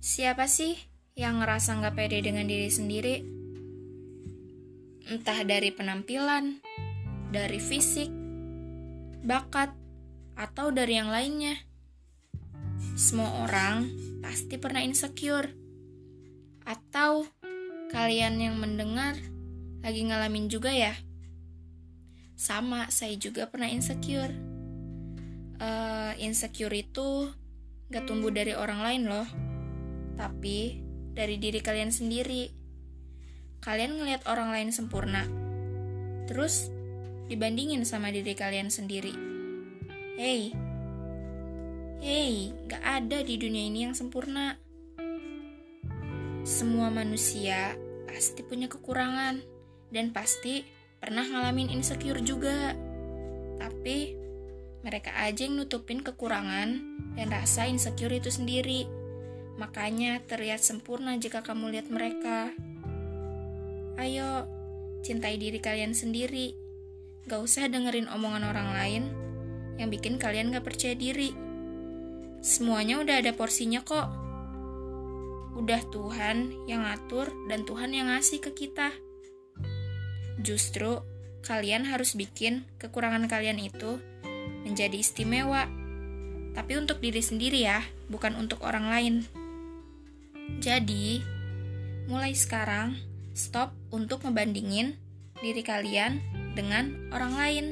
Siapa 0.00 0.48
sih 0.48 0.80
yang 1.12 1.44
ngerasa 1.44 1.76
nggak 1.76 1.92
pede 1.92 2.24
dengan 2.24 2.48
diri 2.48 2.72
sendiri? 2.72 3.20
Entah 5.12 5.44
dari 5.44 5.68
penampilan, 5.76 6.56
dari 7.28 7.60
fisik, 7.60 8.08
bakat, 9.20 9.76
atau 10.40 10.72
dari 10.72 10.96
yang 10.96 11.12
lainnya. 11.12 11.52
Semua 12.96 13.44
orang 13.44 13.92
pasti 14.24 14.56
pernah 14.56 14.80
insecure. 14.80 15.52
Atau 16.64 17.28
kalian 17.92 18.40
yang 18.40 18.56
mendengar 18.56 19.20
lagi 19.84 20.00
ngalamin 20.08 20.48
juga 20.48 20.72
ya? 20.72 20.96
Sama, 22.40 22.88
saya 22.88 23.20
juga 23.20 23.52
pernah 23.52 23.68
insecure. 23.68 24.32
Uh, 25.60 26.16
insecure 26.16 26.72
itu 26.72 27.28
gak 27.92 28.08
tumbuh 28.08 28.32
dari 28.32 28.56
orang 28.56 28.80
lain 28.80 29.04
loh 29.04 29.49
tapi 30.20 30.84
dari 31.16 31.40
diri 31.40 31.64
kalian 31.64 31.88
sendiri. 31.88 32.52
Kalian 33.64 33.96
ngelihat 33.96 34.28
orang 34.28 34.52
lain 34.52 34.72
sempurna, 34.72 35.24
terus 36.28 36.68
dibandingin 37.32 37.84
sama 37.88 38.12
diri 38.12 38.36
kalian 38.36 38.68
sendiri. 38.68 39.12
Hey, 40.20 40.52
hey, 42.04 42.52
gak 42.68 42.84
ada 42.84 43.24
di 43.24 43.36
dunia 43.40 43.64
ini 43.68 43.88
yang 43.88 43.96
sempurna. 43.96 44.56
Semua 46.44 46.88
manusia 46.88 47.76
pasti 48.08 48.40
punya 48.40 48.68
kekurangan 48.68 49.44
dan 49.92 50.12
pasti 50.12 50.64
pernah 50.96 51.24
ngalamin 51.24 51.68
insecure 51.72 52.20
juga. 52.24 52.72
Tapi 53.60 54.16
mereka 54.80 55.12
aja 55.20 55.44
yang 55.44 55.60
nutupin 55.60 56.00
kekurangan 56.00 56.80
dan 57.12 57.28
rasa 57.28 57.68
insecure 57.68 58.16
itu 58.16 58.32
sendiri. 58.32 58.99
Makanya 59.58 60.22
terlihat 60.28 60.62
sempurna 60.62 61.16
jika 61.18 61.42
kamu 61.42 61.74
lihat 61.74 61.88
mereka. 61.90 62.52
Ayo, 63.98 64.46
cintai 65.00 65.40
diri 65.40 65.58
kalian 65.58 65.96
sendiri. 65.96 66.54
Gak 67.26 67.40
usah 67.40 67.66
dengerin 67.66 68.08
omongan 68.08 68.44
orang 68.48 68.68
lain 68.76 69.04
yang 69.80 69.88
bikin 69.88 70.20
kalian 70.20 70.52
gak 70.52 70.64
percaya 70.68 70.92
diri. 70.92 71.32
Semuanya 72.40 73.00
udah 73.00 73.20
ada 73.20 73.32
porsinya 73.36 73.84
kok. 73.84 74.08
Udah 75.56 75.80
Tuhan 75.92 76.64
yang 76.64 76.88
ngatur 76.88 77.28
dan 77.50 77.68
Tuhan 77.68 77.92
yang 77.92 78.08
ngasih 78.08 78.40
ke 78.40 78.52
kita. 78.56 78.96
Justru 80.40 81.04
kalian 81.44 81.84
harus 81.84 82.16
bikin 82.16 82.64
kekurangan 82.80 83.28
kalian 83.28 83.60
itu 83.60 84.00
menjadi 84.64 85.00
istimewa. 85.00 85.79
Tapi 86.54 86.72
untuk 86.78 86.98
diri 86.98 87.22
sendiri 87.22 87.62
ya, 87.62 87.82
bukan 88.10 88.34
untuk 88.38 88.62
orang 88.66 88.90
lain. 88.90 89.14
Jadi, 90.58 91.22
mulai 92.10 92.34
sekarang, 92.34 92.98
stop 93.32 93.72
untuk 93.94 94.26
ngebandingin 94.26 94.98
diri 95.40 95.62
kalian 95.62 96.20
dengan 96.58 97.10
orang 97.14 97.34
lain. 97.38 97.66